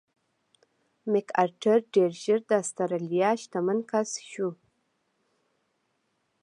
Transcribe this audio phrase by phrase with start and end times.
[1.11, 4.49] مک ارتر ډېر ژر د اسټرالیا شتمن کس شو.